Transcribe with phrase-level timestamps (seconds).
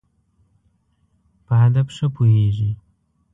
[1.45, 2.71] په هدف ښه پوهېږی.